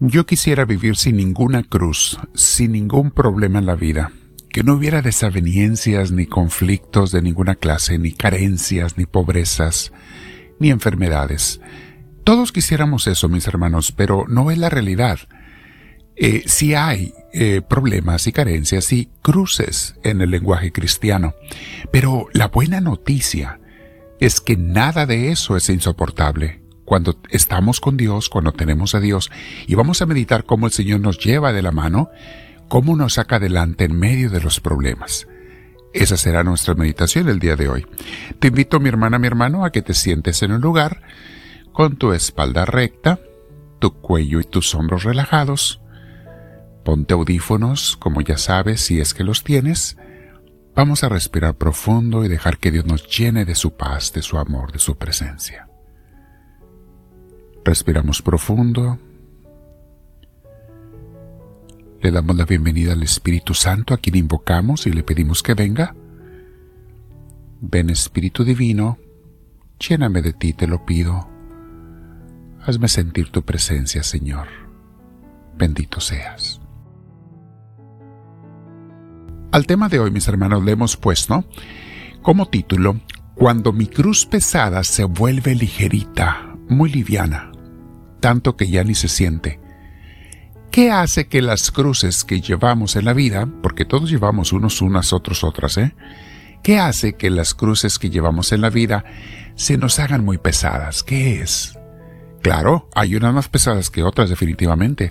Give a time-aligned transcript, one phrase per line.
[0.00, 4.10] Yo quisiera vivir sin ninguna cruz, sin ningún problema en la vida,
[4.50, 9.92] que no hubiera desavenencias ni conflictos de ninguna clase, ni carencias, ni pobrezas,
[10.58, 11.60] ni enfermedades.
[12.24, 15.20] Todos quisiéramos eso, mis hermanos, pero no es la realidad.
[16.16, 21.34] Eh, sí hay eh, problemas y carencias y cruces en el lenguaje cristiano,
[21.92, 23.60] pero la buena noticia
[24.18, 29.30] es que nada de eso es insoportable cuando estamos con Dios, cuando tenemos a Dios,
[29.66, 32.10] y vamos a meditar cómo el Señor nos lleva de la mano,
[32.68, 35.26] cómo nos saca adelante en medio de los problemas.
[35.92, 37.86] Esa será nuestra meditación el día de hoy.
[38.40, 41.02] Te invito, mi hermana, mi hermano, a que te sientes en un lugar
[41.72, 43.20] con tu espalda recta,
[43.78, 45.80] tu cuello y tus hombros relajados.
[46.84, 49.96] Ponte audífonos, como ya sabes, si es que los tienes.
[50.74, 54.38] Vamos a respirar profundo y dejar que Dios nos llene de su paz, de su
[54.38, 55.68] amor, de su presencia.
[57.64, 58.98] Respiramos profundo.
[62.02, 65.96] Le damos la bienvenida al Espíritu Santo a quien invocamos y le pedimos que venga.
[67.62, 68.98] Ven Espíritu Divino,
[69.78, 71.26] lléname de ti, te lo pido.
[72.66, 74.48] Hazme sentir tu presencia, Señor.
[75.56, 76.60] Bendito seas.
[79.52, 81.46] Al tema de hoy, mis hermanos, le hemos puesto
[82.20, 83.00] como título,
[83.34, 87.53] Cuando mi cruz pesada se vuelve ligerita, muy liviana
[88.24, 89.60] tanto que ya ni se siente.
[90.70, 95.12] ¿Qué hace que las cruces que llevamos en la vida, porque todos llevamos unos unas,
[95.12, 95.94] otros otras, ¿eh?
[96.62, 99.04] ¿Qué hace que las cruces que llevamos en la vida
[99.56, 101.02] se nos hagan muy pesadas?
[101.02, 101.78] ¿Qué es?
[102.40, 105.10] Claro, hay unas más pesadas que otras definitivamente.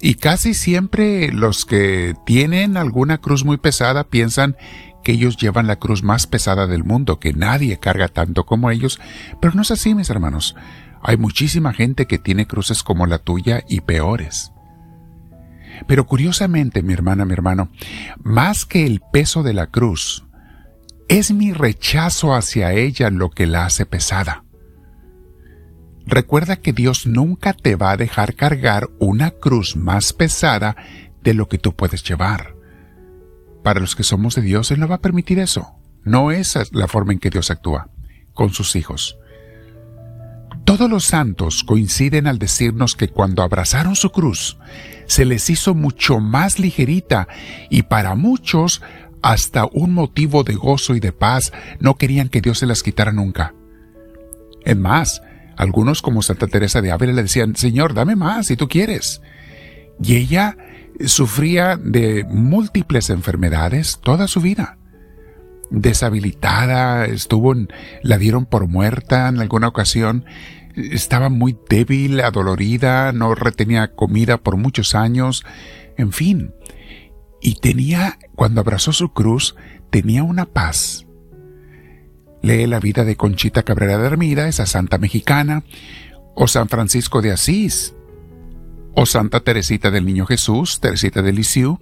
[0.00, 4.56] Y casi siempre los que tienen alguna cruz muy pesada piensan
[5.04, 8.98] que ellos llevan la cruz más pesada del mundo, que nadie carga tanto como ellos,
[9.40, 10.56] pero no es así, mis hermanos.
[11.02, 14.52] Hay muchísima gente que tiene cruces como la tuya y peores.
[15.86, 17.70] Pero curiosamente, mi hermana, mi hermano,
[18.18, 20.24] más que el peso de la cruz,
[21.08, 24.44] es mi rechazo hacia ella lo que la hace pesada.
[26.06, 30.76] Recuerda que Dios nunca te va a dejar cargar una cruz más pesada
[31.22, 32.56] de lo que tú puedes llevar.
[33.62, 35.74] Para los que somos de Dios, Él no va a permitir eso.
[36.04, 37.90] No es la forma en que Dios actúa
[38.32, 39.19] con sus hijos.
[40.80, 44.56] Todos los santos coinciden al decirnos que cuando abrazaron su cruz,
[45.04, 47.28] se les hizo mucho más ligerita
[47.68, 48.80] y para muchos
[49.20, 53.12] hasta un motivo de gozo y de paz no querían que Dios se las quitara
[53.12, 53.52] nunca.
[54.64, 55.20] Es más,
[55.54, 59.20] algunos como Santa Teresa de Ávila le decían, Señor, dame más si tú quieres.
[60.02, 60.56] Y ella
[61.04, 64.78] sufría de múltiples enfermedades toda su vida.
[65.70, 67.68] Deshabilitada, estuvo en,
[68.02, 70.24] la dieron por muerta en alguna ocasión
[70.92, 75.44] estaba muy débil, adolorida, no retenía comida por muchos años,
[75.96, 76.54] en fin.
[77.40, 79.54] Y tenía, cuando abrazó su cruz,
[79.90, 81.06] tenía una paz.
[82.42, 85.64] Lee la vida de Conchita Cabrera de Hermida, esa santa mexicana,
[86.34, 87.94] o San Francisco de Asís,
[88.94, 91.78] o Santa Teresita del Niño Jesús, Teresita de Lisieux,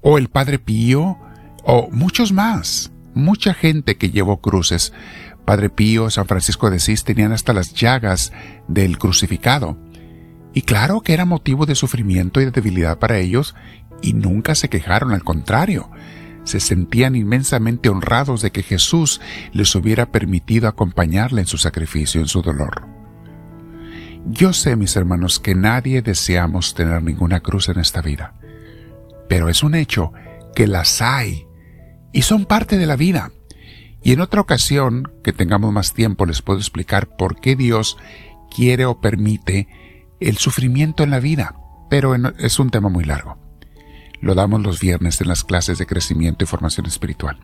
[0.00, 1.18] o el Padre Pío,
[1.64, 4.92] o muchos más, mucha gente que llevó cruces,
[5.44, 8.32] Padre Pío, San Francisco de Asís tenían hasta las llagas
[8.68, 9.78] del crucificado.
[10.54, 13.54] Y claro que era motivo de sufrimiento y de debilidad para ellos,
[14.00, 15.90] y nunca se quejaron, al contrario,
[16.44, 19.20] se sentían inmensamente honrados de que Jesús
[19.52, 22.86] les hubiera permitido acompañarle en su sacrificio, en su dolor.
[24.26, 28.34] Yo sé, mis hermanos, que nadie deseamos tener ninguna cruz en esta vida,
[29.28, 30.12] pero es un hecho
[30.54, 31.47] que las hay
[32.12, 33.32] y son parte de la vida.
[34.02, 37.96] Y en otra ocasión, que tengamos más tiempo, les puedo explicar por qué Dios
[38.54, 39.68] quiere o permite
[40.20, 41.54] el sufrimiento en la vida,
[41.90, 43.38] pero es un tema muy largo.
[44.20, 47.38] Lo damos los viernes en las clases de crecimiento y formación espiritual.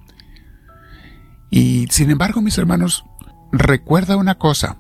[1.50, 3.04] Y sin embargo, mis hermanos,
[3.52, 4.78] recuerda una cosa,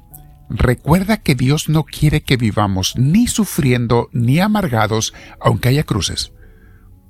[0.48, 6.32] recuerda que Dios no quiere que vivamos ni sufriendo ni amargados, aunque haya cruces,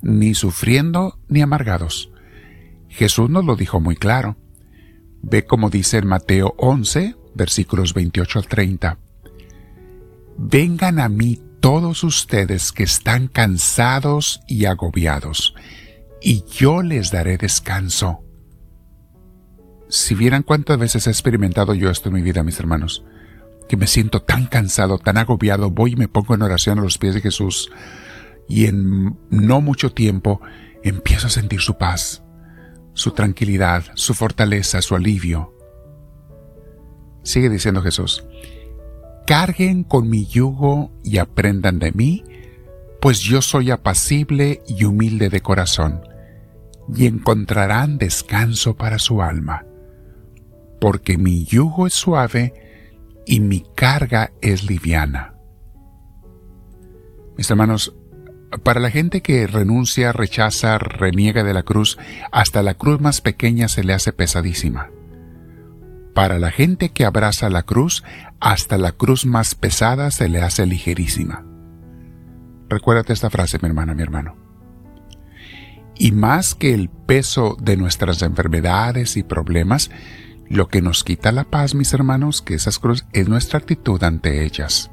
[0.03, 2.11] ni sufriendo ni amargados.
[2.95, 4.37] Jesús nos lo dijo muy claro.
[5.21, 8.99] Ve como dice en Mateo 11, versículos 28 al 30.
[10.39, 15.55] Vengan a mí todos ustedes que están cansados y agobiados,
[16.23, 18.21] y yo les daré descanso.
[19.89, 23.05] Si vieran cuántas veces he experimentado yo esto en mi vida, mis hermanos,
[23.69, 26.99] que me siento tan cansado, tan agobiado, voy y me pongo en oración a los
[26.99, 27.73] pies de Jesús,
[28.49, 30.41] y en no mucho tiempo
[30.83, 32.24] empiezo a sentir su paz,
[32.95, 35.53] su tranquilidad, su fortaleza, su alivio.
[37.23, 38.25] Sigue diciendo Jesús,
[39.27, 42.25] carguen con mi yugo y aprendan de mí,
[43.01, 46.03] pues yo soy apacible y humilde de corazón,
[46.95, 49.67] y encontrarán descanso para su alma,
[50.81, 52.55] porque mi yugo es suave
[53.27, 55.35] y mi carga es liviana.
[57.37, 57.95] Mis hermanos,
[58.63, 61.99] para la gente que renuncia, rechaza, reniega de la cruz,
[62.33, 64.91] hasta la cruz más pequeña se le hace pesadísima.
[66.15, 68.05] Para la gente que abraza la cruz,
[68.41, 71.45] hasta la cruz más pesada se le hace ligerísima.
[72.69, 74.37] Recuérdate esta frase, mi hermana, mi hermano.
[75.97, 79.91] Y más que el peso de nuestras enfermedades y problemas,
[80.49, 84.45] lo que nos quita la paz, mis hermanos, que esas cruces, es nuestra actitud ante
[84.45, 84.91] ellas.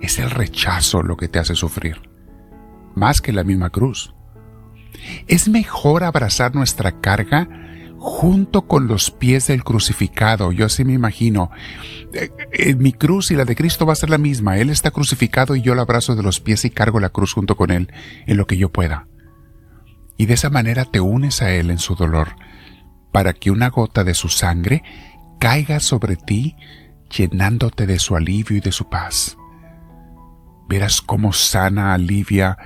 [0.00, 2.11] Es el rechazo lo que te hace sufrir,
[2.94, 4.14] más que la misma cruz.
[5.26, 7.48] Es mejor abrazar nuestra carga
[7.98, 10.50] junto con los pies del crucificado.
[10.50, 11.50] Yo así me imagino.
[12.12, 14.58] Eh, eh, mi cruz y la de Cristo va a ser la misma.
[14.58, 17.56] Él está crucificado y yo lo abrazo de los pies y cargo la cruz junto
[17.56, 17.92] con Él
[18.26, 19.06] en lo que yo pueda.
[20.16, 22.36] Y de esa manera te unes a Él en su dolor,
[23.12, 24.82] para que una gota de su sangre
[25.38, 26.56] caiga sobre ti,
[27.08, 29.36] llenándote de su alivio y de su paz.
[30.72, 32.56] Verás cómo sana, alivia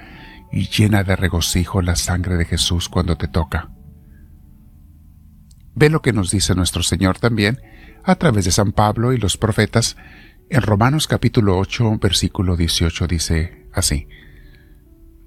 [0.52, 3.70] y llena de regocijo la sangre de Jesús cuando te toca.
[5.74, 7.60] Ve lo que nos dice nuestro Señor también
[8.04, 9.96] a través de San Pablo y los profetas.
[10.50, 14.06] En Romanos capítulo 8, versículo 18 dice así.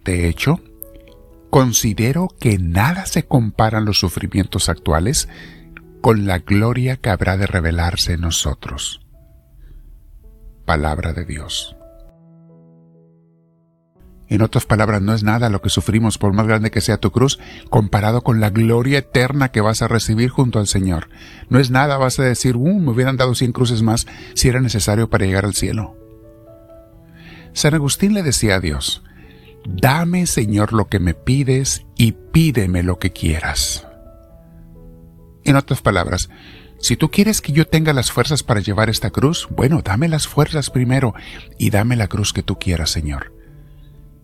[0.06, 0.62] De hecho,
[1.50, 5.28] considero que nada se comparan los sufrimientos actuales
[6.00, 9.02] con la gloria que habrá de revelarse en nosotros.
[10.66, 11.76] Palabra de Dios.
[14.30, 17.12] En otras palabras, no es nada lo que sufrimos, por más grande que sea tu
[17.12, 17.40] cruz,
[17.70, 21.10] comparado con la gloria eterna que vas a recibir junto al Señor.
[21.50, 24.06] No es nada, vas a decir, uh, me hubieran dado cien cruces más
[24.36, 25.96] si era necesario para llegar al cielo.
[27.54, 29.02] San Agustín le decía a Dios,
[29.66, 33.88] Dame, Señor, lo que me pides y pídeme lo que quieras.
[35.44, 36.30] En otras palabras,
[36.80, 40.28] si tú quieres que yo tenga las fuerzas para llevar esta cruz, bueno, dame las
[40.28, 41.16] fuerzas primero
[41.58, 43.39] y dame la cruz que tú quieras, Señor.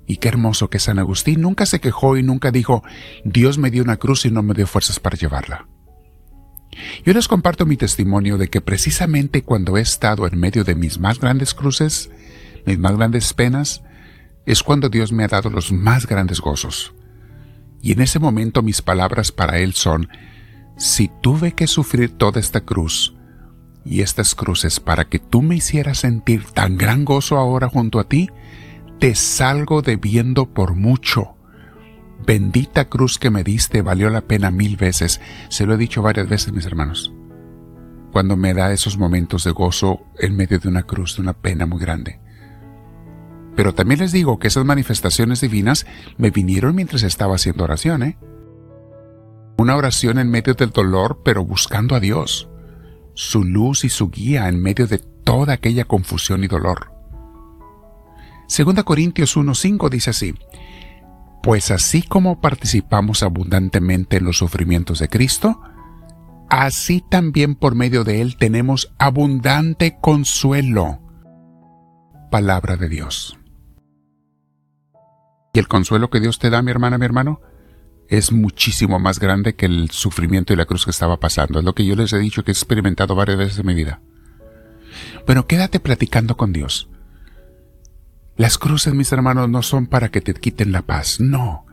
[0.07, 2.83] Y qué hermoso que San Agustín nunca se quejó y nunca dijo,
[3.23, 5.67] Dios me dio una cruz y no me dio fuerzas para llevarla.
[7.05, 10.99] Yo les comparto mi testimonio de que precisamente cuando he estado en medio de mis
[10.99, 12.11] más grandes cruces,
[12.65, 13.81] mis más grandes penas,
[14.45, 16.93] es cuando Dios me ha dado los más grandes gozos.
[17.81, 20.09] Y en ese momento mis palabras para Él son,
[20.77, 23.15] si tuve que sufrir toda esta cruz
[23.85, 28.07] y estas cruces para que tú me hicieras sentir tan gran gozo ahora junto a
[28.09, 28.29] ti,
[28.99, 31.35] te salgo debiendo por mucho.
[32.25, 35.21] Bendita cruz que me diste valió la pena mil veces.
[35.49, 37.13] Se lo he dicho varias veces, mis hermanos.
[38.11, 41.65] Cuando me da esos momentos de gozo en medio de una cruz, de una pena
[41.65, 42.19] muy grande.
[43.55, 45.85] Pero también les digo que esas manifestaciones divinas
[46.17, 48.17] me vinieron mientras estaba haciendo oración, ¿eh?
[49.57, 52.49] Una oración en medio del dolor, pero buscando a Dios,
[53.13, 56.94] su luz y su guía en medio de toda aquella confusión y dolor.
[58.47, 60.35] Segunda Corintios 1.5 dice así,
[61.41, 65.61] Pues así como participamos abundantemente en los sufrimientos de Cristo,
[66.49, 70.99] así también por medio de Él tenemos abundante consuelo.
[72.29, 73.37] Palabra de Dios.
[75.53, 77.39] Y el consuelo que Dios te da, mi hermana, mi hermano,
[78.09, 81.59] es muchísimo más grande que el sufrimiento y la cruz que estaba pasando.
[81.59, 84.01] Es lo que yo les he dicho que he experimentado varias veces en mi vida.
[85.25, 86.89] Bueno, quédate platicando con Dios.
[88.37, 91.65] Las cruces, mis hermanos, no son para que te quiten la paz, no.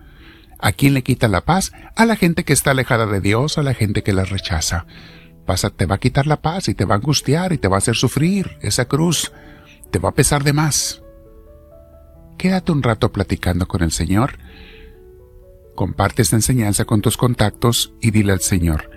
[0.59, 1.73] ¿A quién le quita la paz?
[1.97, 4.87] A la gente que está alejada de Dios, a la gente que la rechaza.
[5.45, 7.77] Pasa, te va a quitar la paz y te va a angustiar y te va
[7.77, 8.59] a hacer sufrir.
[8.61, 9.33] Esa cruz
[9.91, 11.03] te va a pesar de más.
[12.39, 14.39] Quédate un rato platicando con el Señor.
[15.75, 18.91] Comparte esta enseñanza con tus contactos y dile al Señor,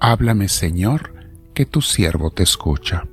[0.00, 1.12] háblame Señor,
[1.52, 3.04] que tu siervo te escucha.